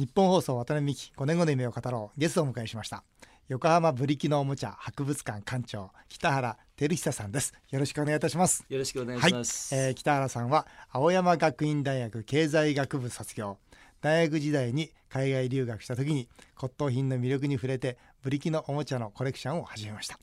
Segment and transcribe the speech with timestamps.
[0.00, 2.18] 日本放送渡辺美希5年後の夢を語ろう。
[2.18, 3.04] ゲストをお迎えしました。
[3.48, 7.52] 横浜ブリキのおもちゃ博物館館長北原照久さんです。
[7.68, 8.64] よろしくお願いいたします。
[8.66, 9.84] よろしくお願いします、はい。
[9.88, 13.58] えー北原さんは青山学院大学経済学部卒業。
[14.00, 20.18] 大学時代に海外留学した時に骨董品の魅力に触れてブリキのおもちゃのコレクションを始めました、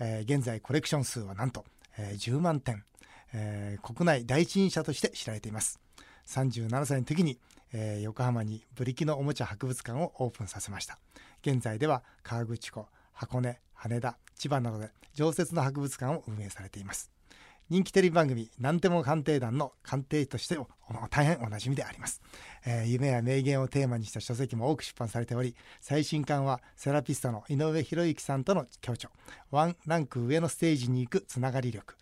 [0.00, 1.66] えー現在コレクション数はなんと、
[1.98, 2.82] えー10万点、
[3.34, 5.78] えー国内第一人者として知られています。
[6.28, 7.38] 37歳の時に、
[7.72, 10.98] えー横浜にブリキのおもちゃ博物館をオープンさせました。
[11.42, 17.10] 現在では河口湖箱根羽田千葉などで常設の博物館を運営されています。
[17.70, 20.70] 人気テレビ番組「なんても鑑定団」の鑑定としても
[21.10, 22.22] 大変おなじみであります、
[22.64, 29.10] えー夢や名言をテーマにした書籍も多く出版されており最新刊はセラピストの井上博之さんとの協調。
[29.50, 31.94] ワンランク上のステージに行くつながり力。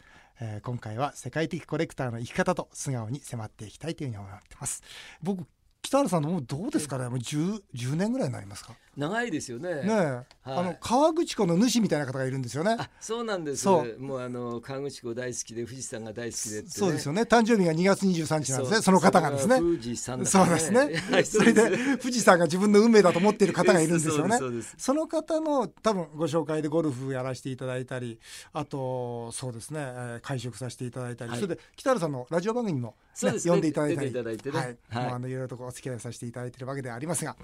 [0.62, 4.82] 今回は世界的コレクターの生き方と素顔に迫っていきたいというふうに思ってます。
[5.22, 5.46] 僕
[5.86, 7.08] 北原さんのもうどうですかね？
[7.08, 8.74] もう 10, 10年ぐらいになりますか？
[8.96, 9.74] 長いですよね。
[9.74, 12.76] ねえ、あの河口湖の主みたいな方がいるんですよね。
[12.78, 13.62] あそうなんです。
[13.62, 14.00] そう。
[14.00, 17.22] もうあの河口湖大好きで富士山が大好きでね、そうですよね。
[17.22, 18.80] 誕生日が2月23日なんですね。
[18.80, 19.58] その方がですね。
[19.58, 20.78] 富士山だそうですね。
[21.10, 24.38] はいそれで富士山が自分の運命だと思っている方がいるんですよね。
[24.78, 28.18] その方の多分ご紹介でゴルフやらせていただいたり
[28.54, 31.40] あとそうですね、えー会食させていただいたり、はい。
[31.40, 33.46] それで北原さんのラジオ番組にも、ねそうです。
[33.46, 34.10] ね呼んでいただいたり。
[34.10, 34.58] いただいてね。
[34.58, 34.78] はい。
[34.88, 35.04] はい。
[35.04, 37.36] もうあのいろいろとお付き合いさせていただいているわけでありますが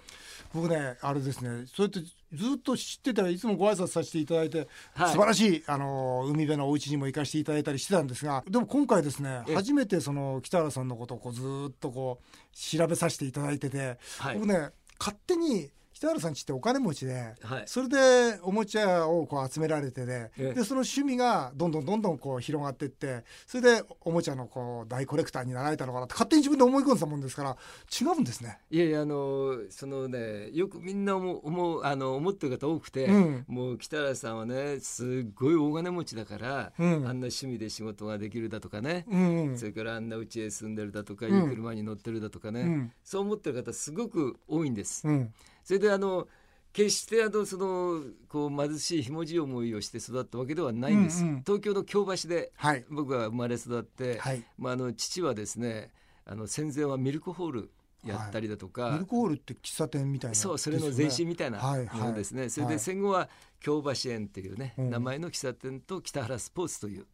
[0.53, 2.01] 僕ねあれですねそうやって
[2.33, 5.13] ずっと知ってたらいつもご挨拶させていただいて、はい。
[5.13, 9.55] 素晴らしいあの海辺のお家にも行かせていただいたりしてたんですがでも今回ですねえ。
[9.55, 14.37] 初めてその北原さんのことをこうずっとこう調べさせていただいてて、はい。
[14.37, 15.71] 僕ね勝手に
[16.03, 17.63] 北原さんちってお金持ちで、はい。
[17.67, 20.55] それでおもちゃをこう集められてね、ええ。
[20.55, 27.57] でその趣味がどんどんどんどんこう広がっていってそれでおもちゃのこう大コレクターになられたのかなって勝手に自分で思い込んでたもんですから
[28.01, 28.59] 違うんですね。
[28.69, 33.45] いやいやあのそのねよくみんな思う思うあの思ってる方多くて、うん。
[33.47, 36.87] もう北原さんはねすっごい大金持ちだから、うん。
[36.87, 39.57] あんな趣味で仕事ができるだとかね、うんうん。
[39.57, 41.43] それからあんな家へ住んでるだとか、うん。
[41.43, 42.93] いい車に乗ってるだとかね、うん。
[43.05, 45.07] そう思ってる方すごく多いんです。
[45.07, 45.33] うん
[45.65, 46.29] それであの
[46.73, 51.23] 決してあのそのこう貧しいひもじい思いをして育ったわけではないんです。
[51.23, 51.41] うんうん。
[51.41, 52.85] 東京の京橋ではい。
[52.89, 54.43] 僕は生まれ育って、はい。
[54.57, 55.91] まああの父はですね
[56.25, 57.71] あの戦前はミルクホール
[58.05, 62.81] やったりだとか、ミルクホールって喫茶店みたいなそうそれの前身みたいなはいものですね、それではい。
[62.81, 63.29] 戦後は
[63.61, 64.91] 京橋園っていうね、うん。
[64.91, 67.07] 名前の喫茶店と北原スポーツという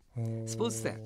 [0.46, 1.00] スポーツ店。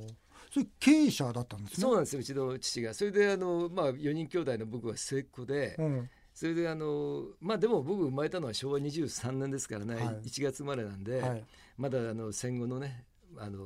[0.53, 1.83] それ経営者だったんですね。
[1.83, 2.93] そうなんですようちの父が。
[2.93, 6.11] それであの、まあ、4人兄弟の僕は末っ子で、うん
[6.43, 10.05] それであのまあでも僕生まれたのは昭和23年ですからね、はい。
[10.25, 11.45] 1月生まれなんで、はい。
[11.79, 13.05] まだあの戦後のね
[13.39, 13.61] あの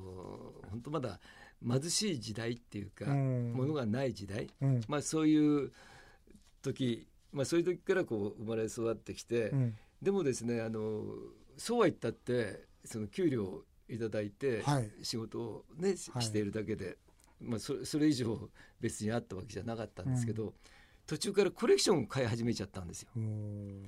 [0.70, 1.19] 本当まだ
[1.66, 3.54] 貧しい時代っていうか、うん。
[3.54, 4.82] ものがない時代、うん。
[4.88, 5.72] まあ、そういう
[6.60, 9.75] 時、まあ、そういう時からこう生まれ育ってきて、うん。
[10.03, 11.03] でもですねあの
[11.56, 14.91] そうは言ったってその給料をいただいてはい。
[15.03, 16.22] 仕事をね、しはい。
[16.22, 16.98] しているだけで、
[17.41, 18.50] まあ、それそれ以上
[18.82, 20.53] 別にあったわけじゃなかったんですけど、
[21.06, 23.09] 途中からコレクションを買い始めちゃったんですよ。
[23.17, 23.83] うん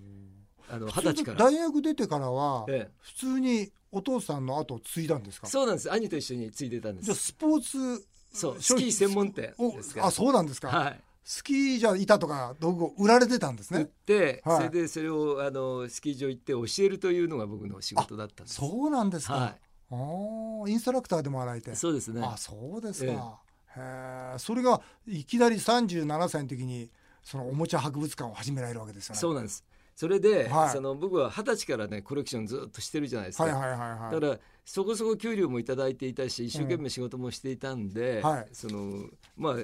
[0.70, 1.38] あの二十歳から。
[1.38, 2.90] 大学出てからはええ。
[3.00, 5.46] 普通にお父さんの後を継いだんですか？
[5.46, 5.90] そうなんです。
[5.90, 7.06] 兄と一緒についてたんです。
[7.06, 7.62] じゃあスポー
[7.98, 8.74] ツそうス？
[8.76, 11.00] キー専門店おですからあそうなんですか、はい。
[11.24, 14.56] スキーじゃ板とか道具を売られてたんです売っねて、はい。
[14.58, 18.56] それでそれをあのスキー場行って教えるというのが僕の仕事だったんです。
[18.56, 19.56] そうなんですか、は
[19.90, 21.70] あーインストラクターでもあられて。
[21.70, 22.20] いそうですね。
[22.22, 23.40] あそうですえか、
[23.76, 26.90] へえそれがいきなり37歳の時に
[27.28, 29.20] そのおもちゃ博物館を始められるわけですよね。
[29.20, 29.62] そうなんです。
[29.94, 30.70] それで、はい。
[30.70, 34.12] その僕は二十歳からねコレクションずっとしてるじゃないですか、はいはいはいはい。
[34.14, 38.46] だからそこそこ給料もいただいていたし一生懸命仕事もしていたんで、はい。
[38.52, 39.56] そのまあ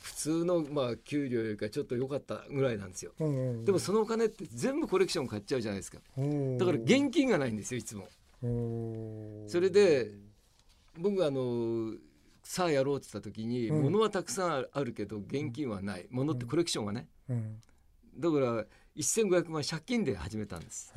[0.00, 3.12] 普通のまあ給料よりかちょっと良かったぐらいなんですよ。
[3.20, 5.98] うんうんでもそのお金って全部コレクション買っちゃうじゃないですか。
[6.16, 6.56] うん。
[6.56, 8.08] だから現金がないんですよいつも。
[8.42, 9.50] うん。
[9.50, 10.12] それで
[10.98, 11.92] 僕あの
[12.50, 13.82] さあやろうって言った時に、うん。
[13.84, 16.08] 物はたくさんあるけど現金はない。
[16.10, 17.06] 物ってコレクションがね。
[17.28, 17.62] うん。
[18.18, 18.64] だから
[18.96, 20.92] 1500万借金で始めたんです。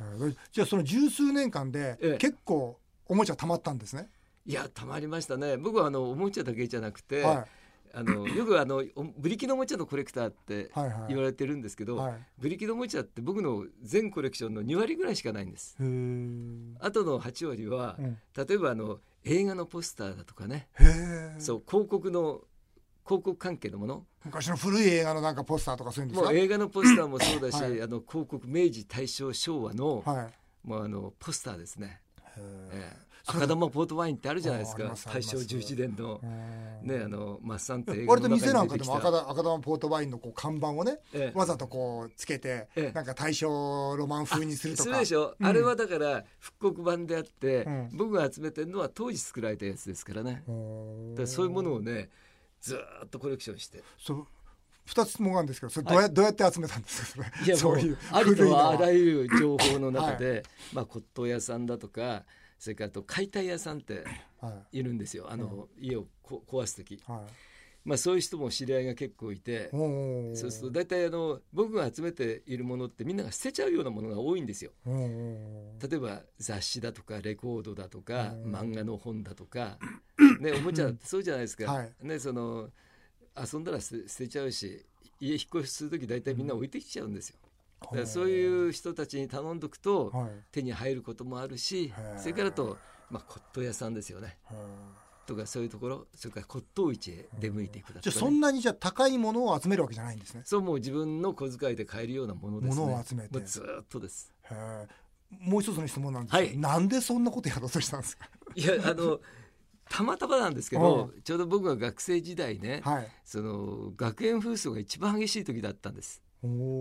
[0.50, 2.16] じゃあその十数年間でええ。
[2.16, 4.08] 結構おもちゃたまったんですね、
[4.44, 5.56] いやたまりましたね。
[5.56, 7.46] 僕はあのおもちゃだけじゃなくて、は
[7.94, 11.08] あの よくあのおブリキのおもちゃのコレクターってい、はいはい。
[11.08, 12.26] 言われてるんですけど、はい。
[12.38, 15.76] ブリキのおもちゃって僕の全コレクションの2割ぐらいしかないんです。
[15.76, 18.18] あとの8割は、うん。
[18.36, 20.68] 例えばあの映画のポスターだとかね、
[21.38, 22.42] そう広告の
[23.06, 24.06] 広告関係のもの。
[24.24, 26.32] 昔の古い映画のなんかポスターとかそういうんですか？
[26.32, 27.82] 映画のポスターもそうだし、はい。
[27.82, 30.66] あの広告明治大正昭和の,、はい。
[30.66, 34.84] もうあのポスターですね、へええ赤玉ポートワインってあるじゃないですか。
[35.12, 41.38] 大正11年のうんねあのマッサンって割と店なんかでも赤玉ポートワインのこう看板をねええ。
[41.38, 42.92] わざとこうつけて、ええ。
[42.92, 44.98] なんか大正ロマン風にするとか。
[44.98, 45.46] でしょ、うん。
[45.46, 47.90] あれはだから復刻版であって、うん。
[47.94, 50.42] 僕が集めてるのは当時作られたやつですからね。
[51.12, 52.10] だからそういうものをね
[52.60, 53.82] ずーっとコレクションして。
[53.98, 54.26] そう
[54.84, 57.24] 二つ質問があるんですけどそれどうや,、どうやって集めたんですか？
[57.40, 57.46] それ。
[57.46, 60.42] いやもそうういうありとあらゆる情報の中で、
[60.72, 62.24] まあ骨董屋さんだとか
[62.58, 64.04] それからあと解体屋さんって
[64.40, 64.82] はい。
[64.82, 65.30] るんですよ。
[65.30, 67.32] あの、家をこ壊す時、はい。
[67.86, 74.70] まあ、そういう人も知り合いが結構いてそうすると大体あの僕が集めているものってみんなが捨てちゃうようなものが多いんですよ。
[74.86, 78.54] 例えば雑誌だとかレコードだとかうん。
[78.56, 79.78] 漫画の本だとか、
[80.40, 81.92] ね、おもちゃってそうじゃないですか、はい。
[82.06, 82.70] ね、その
[83.36, 84.84] 遊んだら捨て捨てちゃうし
[85.20, 87.36] 家引っ越しする時大体みんな置いてきちゃうんですよ。
[87.82, 90.30] だからそういう人たちに頼んどくとはい。
[90.52, 92.78] 手に入ることもあるしそれからと、
[93.10, 94.38] まあ、骨董屋さんですよね。
[94.44, 94.56] はい
[95.26, 100.42] とかそういうところそれから骨董市へ出向いていくだとか、ね、じゃあそんなにじゃあ高いものを集めるわけじゃないんですね。
[100.44, 102.82] そうもう自分の小遣いで買えるようなものですね。
[102.84, 103.38] 物を集めて。
[103.38, 104.30] もうずーっとです。
[105.30, 106.58] もう一つの質問なんですけど、はい。
[106.58, 108.28] なんでそんなことやろうとしたんですか？
[108.54, 109.18] いやあの
[109.88, 113.08] たまたまなんですけどちょうど僕が学生時代ね、はい。
[113.24, 116.22] その学園紛争が一番激しい時だったんです。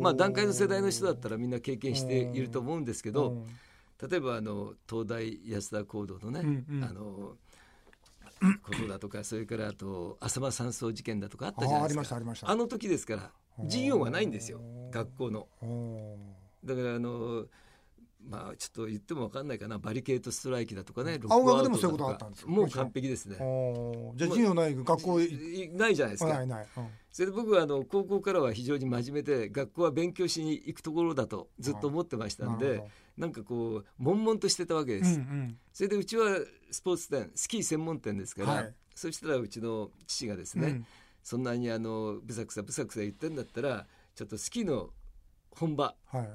[0.01, 4.09] まあ段階の世代の人だったらみんな経験していると思うんですけどうん。
[4.09, 6.83] 例えばあの東大安田講堂のね、うんうん。
[6.83, 7.35] あの
[8.61, 12.21] ことだとかそれからあと浅間山荘事件だとかあったじゃないですか。
[12.43, 13.31] あの時ですから
[13.63, 14.59] 授業がないんですよ
[14.91, 15.47] 学校の。
[16.65, 17.45] だからあの
[18.25, 19.77] まあちょっと言っても分かんないかな。
[19.77, 21.19] バリケートストライキだとかね。
[21.29, 23.35] 青学でもそういうことあったんですかもう完璧ですね。
[24.15, 25.19] じゃあ授業ない学校
[25.73, 26.33] ないじゃないですか。
[26.33, 26.87] ないない、うん。
[27.11, 35.57] それで僕はあの高校からは非常に真面目で学校は勉強しに行くところだとずっと思ってましたんでなるほなんかこう悶々としてたわけです、どうんうん。
[35.71, 36.39] それでうちは
[36.71, 38.73] スポーツ店スキー専門店ですから、はい。
[38.95, 40.83] そしたらうちの父がですね、
[41.23, 44.89] そんなにあのブサクサブサクサ言ってんだったらちょっとスキーの
[45.51, 46.29] 本場うんはい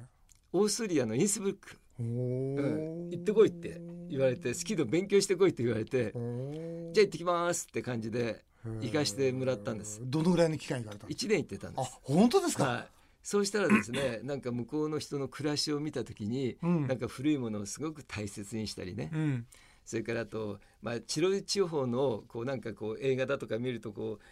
[0.51, 3.09] オーストリアのインスブルック、おうん。
[3.09, 8.43] ー行ってこいって言われてスキーの勉強してこいって言われてじゃあ行ってきますって感じで
[8.81, 10.01] 行かしてもらったんです。
[10.03, 11.99] どのぐらいの期間行かれたんです1年行ってたんでかあす。
[12.03, 12.87] 本当ですか、はい、
[13.23, 16.87] そうしたらですね なんか向こうの人の暮らしを見た時に、うん。
[16.87, 19.45] なんか古いものをすごく大切にしたりね、うん。
[19.85, 24.23] それからあと、まあ、チロル地方のこうなんかこう映画だとか見るとこう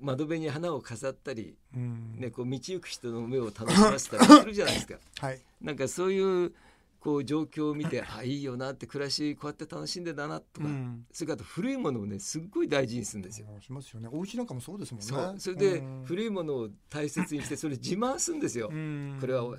[0.00, 2.14] 窓辺に花を飾ったり、うん。
[2.16, 4.98] ね、こう道行く人の目を楽しませたり するじゃないですか。
[5.18, 5.40] はい。
[5.60, 6.52] なんかそういう
[7.00, 11.06] こう状況を見て あいいよなって暮らしこうやって楽しんでんだなとか、うん。
[11.12, 13.46] それから古いものをねすっごい大事にするんですよ。
[13.60, 14.08] しますよね。
[14.12, 15.40] お家なんかもそうですもんね。
[15.40, 16.04] それでうん。
[16.04, 18.68] 古いものを大切にしてそれ自慢するんですよ。
[18.72, 19.18] うん。
[19.20, 19.58] これは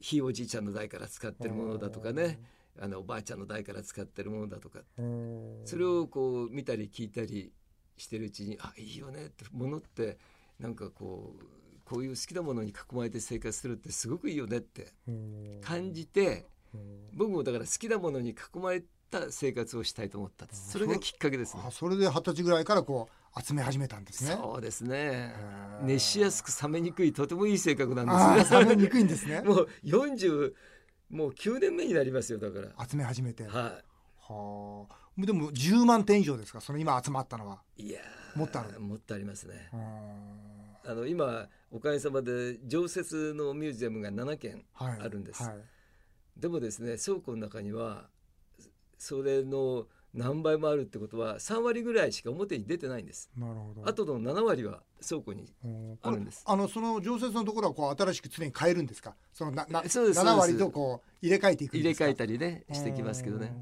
[0.00, 2.40] ひいおじいちゃんの代から使ってるものだとかね。
[2.78, 4.80] あのおばあちゃんの代から使ってるものだとか。
[4.96, 5.62] うん。
[5.64, 7.52] それをこう見たり聞いたり
[8.00, 10.18] してるうちにあいいよねってものって
[10.58, 11.44] なんかこう
[11.84, 15.60] こういう好きなものに囲まれて生活するってすごくいいよねってうん。
[15.62, 17.08] 感じてうん。
[17.14, 20.46] 僕もだから好きなものに囲まれた生活をしたいと思った。
[20.52, 21.62] それがきっかけですね。
[21.66, 24.36] あそれで二十歳ぐらいからこう集め始めたんですね。
[24.40, 25.34] そうですね。
[25.82, 29.40] 熱しやすく冷めにくいとてもいい性格なんあですあ冷めにくいんですね。
[29.46, 30.54] もう40
[31.10, 32.86] もう9年目になりますよだから。
[32.88, 33.44] 集め始めて。
[33.48, 33.82] は
[34.18, 34.96] はあ
[35.26, 36.60] でも10万点以上ですか？
[36.60, 37.62] その今集まったのは。
[37.76, 39.68] いいやーもっとあるもっとありますね。
[39.72, 39.80] うん
[40.90, 44.98] あの今おかげさまで常設のミュージアムが7軒はい。
[45.00, 45.42] あるんです。
[45.42, 45.56] はい。
[46.36, 48.08] でもですね倉庫の中には
[48.98, 53.30] それの何倍もあるってことは3割ぐらいしか表に出てないんです。
[53.36, 53.88] なるほど。
[53.88, 56.42] あとの7割は倉庫にうんあるんです。
[56.46, 59.14] あのその常設のところはこう新しく常に変えるんですか？
[59.32, 60.38] そのななそうです7そうです。
[60.38, 62.04] 割とこう入れ替えていくんですか？
[62.06, 63.52] 入れ替えたりねしてきますけどね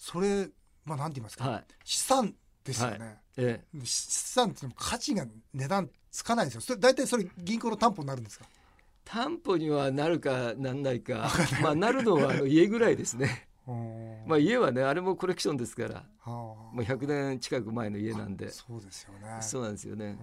[0.00, 0.48] それ
[0.86, 1.64] まあなんて言いますか、はい。
[1.84, 3.84] 資産ですよね、ええ。
[3.84, 6.60] 資産っていうのも価値が値段つかないんですよ。
[6.62, 8.46] それ大体それ銀行の担保になるんですか？
[9.04, 11.30] 担保にはなるかなんないか。
[11.62, 13.46] まあなるのはあの家ぐらいですね。
[14.26, 15.94] まあ家はねあれもコレクションですから。
[15.96, 16.28] はあ。
[16.28, 18.50] もう100年近く前の家なんで。
[18.50, 19.42] そうですよね。
[19.42, 20.16] そうなんですよね。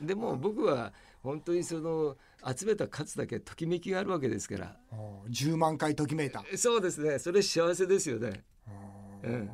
[0.00, 0.92] うんでも僕は
[1.22, 2.16] 本当にその
[2.56, 4.76] 集めた数だけときめきがあるわけですから。
[4.92, 6.44] うん10万回ときめいた。
[6.56, 7.18] そうですね。
[7.18, 8.44] それ幸せですよね。
[8.68, 9.48] うんうん面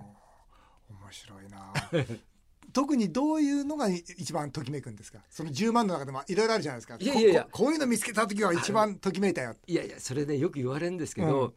[1.10, 1.72] 白いな。
[2.72, 5.22] 特にどういうのが一番ときめくんですか？
[5.28, 6.96] その10万の中でもいろいろあるじゃないですか。
[6.98, 11.52] いやいやこういうの見つけた時は一番ときめいたよいやいやそれねよく言われるんですけど、うん。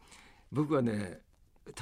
[0.52, 1.20] 僕はね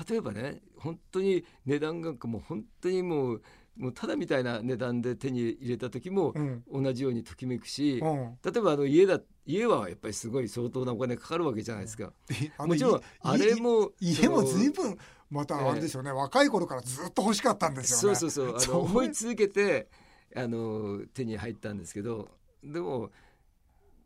[0.09, 3.43] 例えばね本当に値段がもう本当にもう
[3.77, 6.65] もうただみたいな値段で手に入れた時もうん。
[6.71, 8.39] 同じようにときめくし、うん。
[8.45, 12.13] 例えばあの家だ家はやっぱりすごい相当なお金かかるわけじゃないですか。
[12.59, 14.97] もちろんいあれも家も随分
[15.35, 18.17] またあれですよね、若い頃からずっと欲しかったんですよね。
[18.17, 18.85] そうそうそう。
[18.85, 19.89] 思い続けて
[20.35, 22.29] あの手に入ったんですけど。
[22.63, 23.11] でも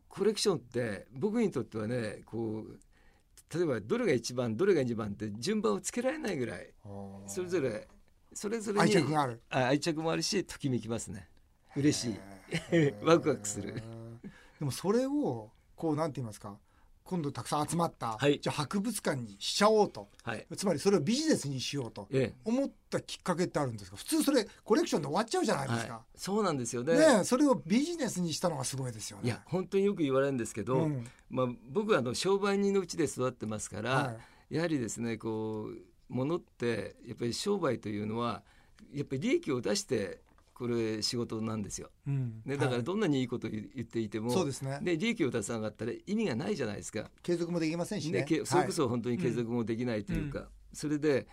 [0.09, 6.69] コレクションって僕にとってはねこう例えばどれが一番どれが二番って順番をつけられないぐらい
[7.27, 7.87] それぞれ
[8.33, 9.41] それぞれに愛着がある。
[9.51, 11.29] あ愛着もあるしときめきますね。
[11.77, 12.19] 嬉しい。
[13.05, 13.75] ワクワクする。
[14.59, 16.59] でもそれをこうなんて言いますか
[17.09, 18.39] 今度たくさん集まった、はい。
[18.39, 20.09] じゃあ博物館にしちゃおうと。
[20.23, 20.47] はい。
[20.55, 23.97] つまりそれをビジネスにしようとえ思ったきっかけってあるんですか？
[23.97, 26.99] 普通それコレクションで終わっちゃうじゃないえですか、はい、そうなんですよね。
[26.99, 29.23] ねえそれをビジネスにしたのがすごいですよね。
[29.25, 31.07] いや本当によく言われるんですけど、うん。
[31.31, 34.17] まあ、僕はあの商売人のうちで育ってますから、は
[34.51, 34.57] い。
[34.57, 35.79] やはりですねこう
[36.11, 38.43] 物ってやっぱり商売というのは
[38.93, 40.21] やっぱり利益を出して
[40.59, 42.43] これ仕事なんですよ、うん。
[42.45, 42.77] ね、だかはい。
[42.79, 44.81] らどんなにいいこと言っていても、そうですね。
[44.83, 48.21] で利益を出さなかったら意味がないじゃないですか、継続もできませんしね。
[48.21, 51.29] ねけそれこそ本当に継続もできないというか、それで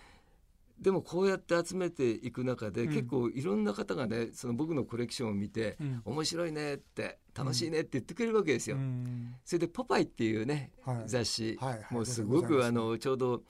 [0.80, 2.94] でもこうやって集めていく中で、うん。
[2.94, 6.02] 結構いろんな方がねその僕のコレクションを見て、うん。
[6.06, 8.76] 面白いねって楽しいねって言ってくれるわけですよ。
[8.76, 9.34] うん。
[9.44, 11.04] それで「ポパイ」っていうね、はい。
[11.08, 11.94] 雑誌、はいはい。
[11.94, 13.42] もうすごくあのちょうど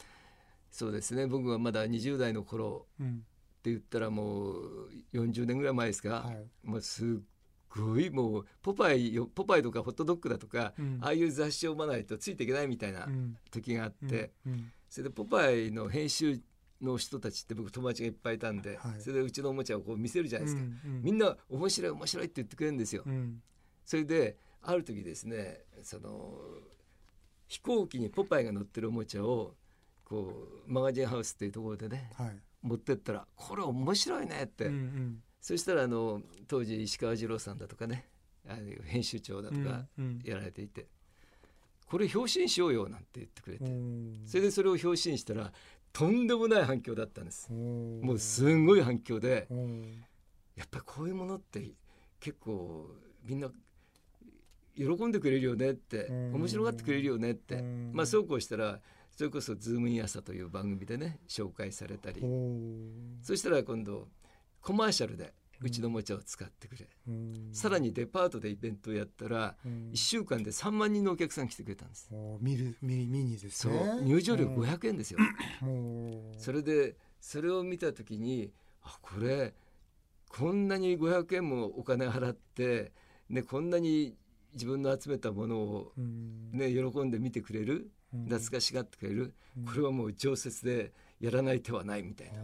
[0.71, 3.25] そうですね僕がまだ20代の頃うん
[3.65, 6.45] って言ったらもう40年ぐらい前ですか、はい。
[6.63, 7.07] もうすっ
[7.69, 10.99] ごいもうポパイよポパイとかホットドッグだとか、うん。
[11.01, 13.37] ああいう雑誌を読まないとついていけないみたいなうん。
[13.49, 14.71] 時があって、うん。
[14.87, 16.39] それでポパイの編集
[16.79, 19.01] の人たちって僕友達がいっぱいいたんで、はい。
[19.01, 21.01] それでうちのおもちゃをこう見せるじゃないですか、うん。
[21.01, 23.01] みんな面白い面白いって言ってくれるんですよ。
[23.03, 23.41] うん。
[23.83, 26.33] それである時ですねその
[27.47, 29.53] 飛行機にポパイが乗ってるおもちゃを
[30.03, 30.33] こ
[30.67, 35.23] うマガジンハウスっていうところでねはい持ってったら「これ面白いね」って、うんうん。
[35.39, 38.09] そしたらあの当時石川二郎さんだとかね
[38.47, 40.87] あの編集長だとかうんやられていて
[41.85, 45.53] 「これ表紙にしようよ」なんて言ってくれてうんそれでそれを表紙にしたら
[45.93, 47.47] とんでもない反響だったんです。
[47.51, 50.03] うんもうすんごい反響でうん
[50.55, 51.71] やっぱりこういうものって
[52.19, 52.89] 結構
[53.23, 53.51] みんな
[54.75, 56.33] 喜んでくれるよねってうん。
[56.35, 57.91] 面白がってくれるよねってうん。
[57.93, 58.81] まあそうこうしたら
[59.15, 62.21] それこそ「ズームイン朝」という番組でね紹介されたり。
[62.21, 64.09] うんそしたら今度
[64.61, 66.87] コマーシャルでうちのおもちゃを使ってくれ。
[67.07, 67.49] うん。
[67.53, 69.91] さらにデパートでイベントをやったらうん。
[69.93, 72.09] 1週間で3万人のお客さん来てくれたんです。
[72.11, 73.73] お見る見見にですそう。
[73.73, 75.19] ね入場料500円ですよ。
[76.37, 79.53] それでそれを見た時にあこれ
[80.27, 82.91] こんなに500円もお金払って、
[83.29, 84.17] ね、こんなに
[84.53, 86.51] 自分の集めたものを、うん。
[86.51, 87.89] ね、喜んで見てくれるうん
[88.23, 89.65] 懐かしがってくれる、うん。
[89.65, 92.39] これはもう常設でやらない手はないみたいな。
[92.39, 92.43] や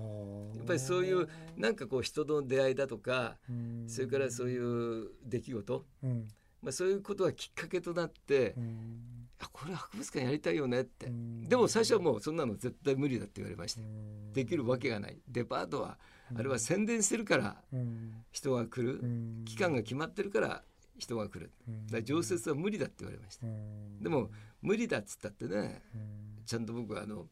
[0.61, 6.27] っぱりそういうなんかこう人との出会いだとかうんそれからそういう出来事、うん。
[6.61, 9.01] まあ、そういうことがきっかけとなって、うん。
[9.39, 11.49] あこれ博物館やりたいよねって、うん。
[11.49, 13.81] でも最初はもうそんなの絶対無理だって言われました
[14.33, 15.17] できるわけがない。
[15.27, 15.97] デパートは
[16.35, 18.13] あれは宣伝してるからうん。
[18.31, 19.45] 人が来る、うん。
[19.45, 20.63] 期間が決まってるから
[20.97, 21.51] 人が来る。
[21.67, 21.85] うん。
[21.87, 23.47] だから常設は無理だって言われました。
[23.47, 23.99] うん。
[24.01, 24.29] でも
[24.61, 26.43] 無理だっつったってねうん。
[26.45, 27.27] ちゃんと僕はあの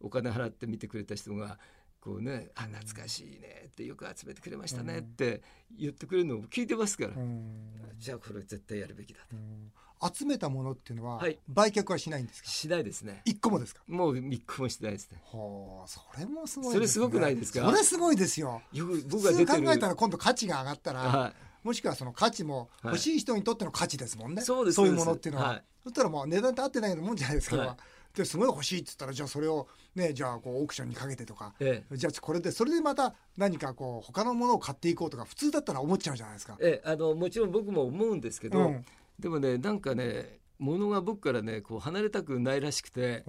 [0.00, 1.58] お金払って見てくれた人が
[2.00, 5.42] こうね「あ懐かしいね」ってよく集めてくれましたねって
[5.78, 7.70] 言ってくれるのを聞いてますから、うん。
[7.98, 9.36] じゃあこれ絶対やるべきだと。
[9.36, 9.72] うん。
[10.12, 11.38] 集めたものっていうのははい。
[11.48, 12.48] 売却はしないんですか？
[12.50, 13.22] しないですね。
[13.24, 13.82] 一個もですか？
[13.86, 15.22] もう一個もしてないですね。
[15.24, 17.64] はあそれもすごいそれすごくないですか？
[17.64, 18.60] それすごいですよ。
[18.72, 27.76] よく僕が出てるえたら今度価値が上がったらはもしくはその価値もはい欲しい人にとっての価値ですもんね、そうですいうものっていうのは、はいそしたらもう値段って合ってないようなもんじゃないですか、はい。
[28.16, 31.52] ですごい欲しいっつったらじゃあそれをねじゃあこうオークションにかけてとか。
[31.60, 31.84] いえ。
[31.92, 36.56] じゃあこれでそれでまた何かこう他のものを買っていこうとか普通だったら思っちゃうじゃないですか。
[36.60, 38.84] ええあのもちろん僕も思うんですけど、うん。
[39.18, 43.24] でもねなんかね物が僕からねこう離れたくないらしくて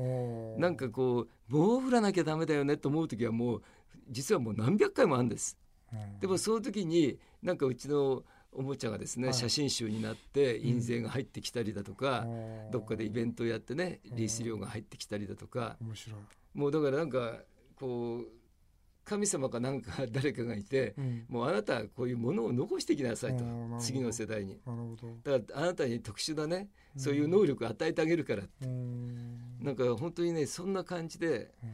[0.57, 3.63] なんかこう棒を振らなきゃダメだよねと思う時はもう
[4.09, 5.57] 実はもう何百回もあるんです。
[5.91, 6.19] うん。
[6.19, 8.23] でもその時になんかうちの
[8.55, 9.33] おもちゃがですね、はい。
[9.33, 12.71] 写真集になって印税が入ってきたりだとか、おー。
[12.71, 16.19] どっかでイベントをやってねリース料が入ってきたりだとか、面白い、
[16.53, 17.39] もうだからなんか
[17.75, 18.25] こう
[19.05, 21.25] 神様かなんか 誰かがいて、うん。
[21.29, 23.45] もうあなたはこういうものを残していきなさいと
[23.79, 24.59] 次の世代に。
[24.65, 25.17] なるほど。
[25.23, 29.57] だからあなたに特殊なねそういう能力を与えてあげるから、うん。
[29.61, 31.69] なんか本当にねそんな感じでうん。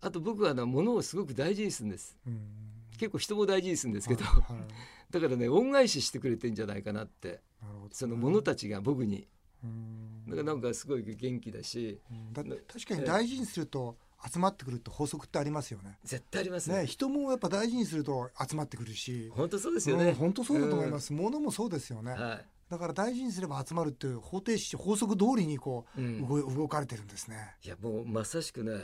[0.00, 2.16] あと僕はあの物をすごく大事にするんです。
[2.26, 2.71] うん
[3.02, 4.62] 結構人も大事にするんですけど、はいはい。
[5.10, 7.40] だからね恩返ししてくれてんじゃないかなって。
[7.60, 9.26] なるほどその者たちが僕に。
[9.64, 10.24] うん。
[10.26, 12.00] だからなんかすごい元気だし。
[12.08, 12.32] うん。
[12.32, 15.98] だ確かに大事にすると集まってくるって法則ってありますよね。
[16.04, 16.82] 絶対ありますね。
[16.82, 19.32] ね人もやっぱ大事にすると集まってくるし。
[19.34, 21.12] 本当そうですよね、うん本当そうだと思います。
[21.12, 22.12] 物もそうですよね。
[22.12, 22.46] はい。
[22.70, 26.24] だから大事にすれば集まるっていう方程式法則通りにこう、うん。
[26.56, 27.56] 動かれてるんですね。
[27.64, 28.76] いやもうまさしくねう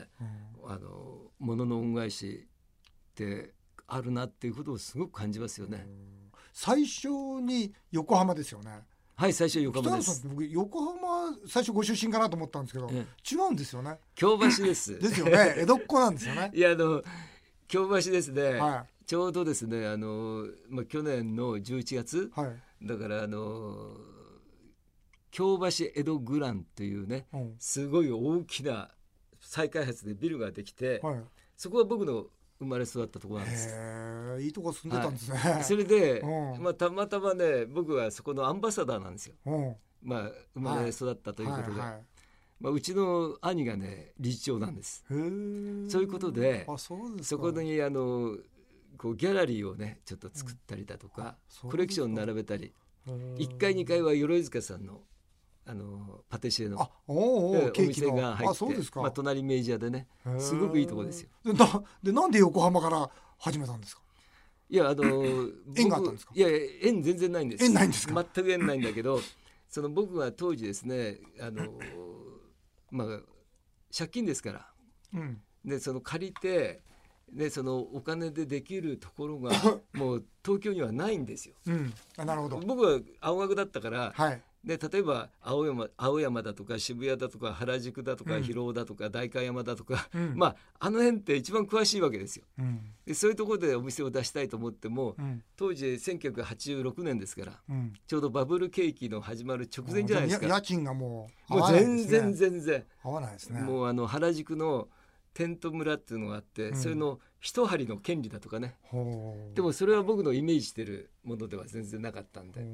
[0.67, 0.71] ん。
[0.73, 2.49] あの物の恩返し
[3.11, 3.55] って
[3.89, 5.87] あるなっていうことをすごく感じますよね、
[6.53, 8.83] 最初に横浜ですよね。
[9.19, 13.99] はい最初横北浜です僕横浜最初ご出身かなと思ったんですけど、え違うんですよね。
[14.15, 15.55] 京橋です ですよね。
[15.57, 16.51] 江戸っ子なんですよね。
[16.55, 17.03] いやあの
[17.67, 22.47] 京橋ですね、はちょうどですねあの、まあ、去年の11月いは
[22.81, 22.87] い。
[22.87, 23.97] だからあの
[25.33, 28.91] 京橋江戸グランというねうんすごい大きな
[29.41, 31.25] 再開発でビルができて、はい。
[31.57, 32.27] そこは僕の
[32.59, 33.69] 生まれ育ったところなんです。
[33.69, 35.61] へえいいとこ住んでたんですね。
[35.63, 36.27] それで、う
[36.59, 36.63] ん。
[36.63, 39.77] まあ、たまたまね僕はそこのアンバサダーなんですよ、うん。
[40.03, 42.03] まあ、生まれ育ったということで、はいはい
[42.61, 45.05] まあ、うちの兄がね理事長なんです。
[45.09, 46.97] そういうことであそ
[47.39, 48.37] こにあの
[48.97, 51.69] こうギャラリーをねちょっと作ったりだとか、そうですか。
[51.69, 52.73] コレクション並べたり。
[53.07, 55.01] へー1階2階は鎧塚さんの
[55.71, 60.07] あのパティシエのあおうお店が入ってまあ、隣明治屋でね
[60.39, 61.29] すごくいいとこですよ。
[62.03, 64.03] でなんで横浜から始めたんですか？
[64.71, 65.03] いやあの
[65.77, 66.33] 縁があったんですか？
[66.35, 66.49] 僕いや
[66.83, 67.65] 縁全然ないんです。
[67.65, 68.27] 縁ないんですか？
[68.35, 69.21] 全く縁ないんだけど
[69.69, 71.67] その僕は当時ですねあの
[72.91, 73.21] まあ
[73.97, 74.71] 借金ですから。
[75.15, 75.43] うん。
[75.65, 76.81] でその借りて
[77.31, 79.51] でそのお金でできるところが
[79.93, 81.57] もう東京にはないんですよ。
[81.67, 81.93] うん。
[82.17, 82.57] あなるほど。
[82.61, 88.43] 僕は青学だったからはいで例えば青山青山だとか渋谷だとか原宿だとかうん。
[88.43, 90.33] 広尾だとか代官山だとか、うん。
[90.37, 92.45] まああの辺って一番詳しいわけですよ。
[92.59, 92.81] うん。
[93.07, 95.43] でそういうところでお店を出したいと思ってもうん。
[95.57, 97.93] 当時1986年ですからうん。
[98.07, 100.47] ちょうどバブル景気の始まる直前じゃないですか。
[100.47, 103.61] や家賃がもう合もうわないです全ね然全然、合わないですね。
[103.63, 104.89] もうあの原宿の
[105.35, 106.77] テント村っていうのがあって、うん。
[106.77, 108.77] それの一針の権利だとかね。
[109.55, 112.67] でもそれは僕のイメージしてるものでは全然なかったんで、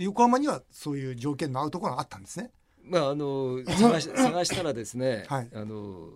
[0.00, 2.50] で横浜にはそういう条件の合うところがあったんですね。
[2.82, 5.50] まああの探し 探したらですね、はい。
[5.52, 6.08] あの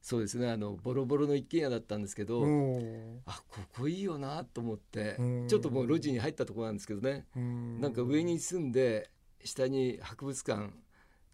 [0.00, 5.46] そうですねあのボロボロの一軒家だったんですけど、おあここいいよなと思って、うん。
[5.46, 9.10] ちょっともう路地に入ったところなんですけどね、ーなんか上に住んで
[9.44, 10.70] 下に博物館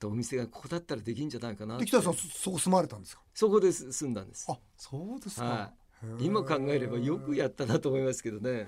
[0.01, 3.23] とお店がここだったらできんじゃないかなで北田さんそそこ住まれたんですか？
[3.35, 4.47] そこで住んだんです。
[4.51, 5.73] あそうですか、は
[6.03, 6.25] へー。
[6.25, 8.67] 今考えればよくやったなと思いますけどね。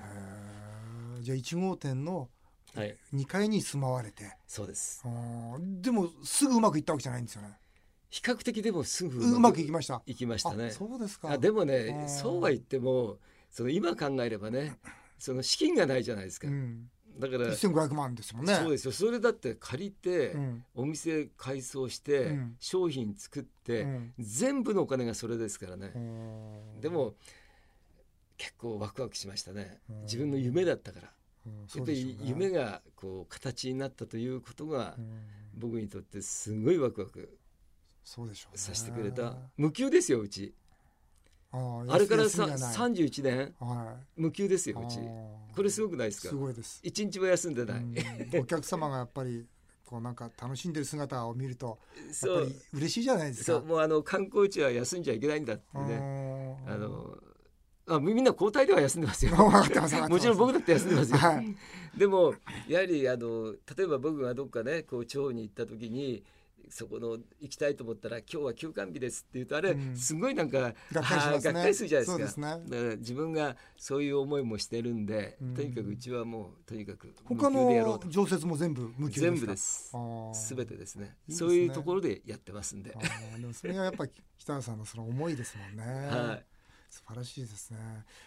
[1.20, 2.30] じゃあ1号店の
[2.74, 2.96] はい。
[3.14, 4.36] 2階に住まわれて。
[4.46, 5.04] そうです。
[5.80, 7.58] でもすぐうまくいったわけじゃないんですよね。
[8.10, 10.02] 比較的でもすぐうまくいきました。
[10.06, 10.66] いきましたね。
[10.66, 11.30] あそうですか。
[11.30, 12.08] あでもあねー。
[12.08, 13.18] そうは言っても
[13.50, 14.78] その今考えればね
[15.18, 18.54] その資金がないじゃないですか、うん、だから、1500万ですもんね。
[18.54, 18.92] そうですよ。
[18.92, 20.64] それだって借りて、うん。
[20.74, 22.56] お店改装して、うん。
[22.58, 24.14] 商品作って、うん。
[24.18, 27.14] 全部のお金がそれですからね、うんでも
[28.38, 29.78] 結構ワクワクしましたね。
[29.90, 31.08] うん自分の夢だったから。
[31.08, 31.19] うん
[31.74, 35.20] やっぱり夢がこう形になったということがうん。
[35.52, 37.36] 僕にとってすごいワクワク
[38.04, 38.58] そうでしょうね。
[38.58, 39.36] させてくれた。
[39.56, 40.54] 無給ですようち。
[41.52, 42.74] あれからさ休みがない。
[42.76, 44.20] 31年はい。
[44.20, 45.00] 無給ですようち。
[45.54, 46.28] これすごくないですか？
[46.28, 46.80] すごいです。
[46.84, 48.40] 一日も休んでない、うん。
[48.40, 49.44] お客様がやっぱり
[49.84, 51.80] こうなんか楽しんでる姿を見ると
[52.24, 53.58] やっぱり嬉しいじゃないですか。
[53.58, 57.18] そうもうあの観光地は休んじゃいけないんだってうねんあの
[57.90, 59.36] あみんな交代では休んでますよ。
[59.36, 61.56] もちろん僕だって休んでますよ、はい。
[61.98, 62.34] でも
[62.68, 66.22] やはりあの例えば僕がどっかねこう地方に行った時に
[66.68, 69.96] そこの行きたいと思ったら今日は休館日ですって言うとあれ、うん。
[69.96, 71.26] すごいなんかがっかりしますね。
[71.26, 72.56] あーがっかりするじゃないですか。
[72.56, 72.62] ね。
[72.68, 75.54] だから自分がそういう思いもしてるんで、うん。
[75.54, 79.90] とにかくうちはもうとにかく他の常設も全部無給全部です。
[79.94, 80.34] あー。
[80.34, 81.16] すべてですね。
[81.26, 81.34] ね。
[81.34, 82.90] そういうところでやってますんで。
[83.40, 85.84] でもそれがやっぱり北原さんのその思いですもんね。
[86.06, 86.49] はい
[86.90, 87.78] 素晴らしいですね。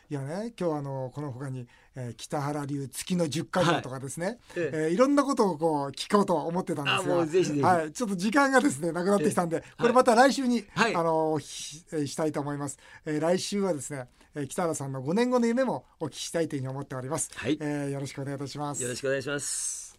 [0.10, 4.78] いやね、今日はあのこの他に、えー北原流月の十回とかですね、ええ。
[4.86, 7.62] えーいろんなことをこう聞こうと思ってたんですが、うぜひぜひ。
[7.62, 10.96] はい、ちょっと時間がですねなくなってきたんで、これまた来週に、はい。
[10.96, 12.80] あのひえーしたいと思います。
[13.06, 17.32] えー来週はですね、えー北原さんの5年後の夢もお聞きしたいというふうに思っております。
[17.36, 17.58] はい。
[17.60, 18.82] えーよろしくお願いいたします。
[18.82, 19.93] よろしくお願いします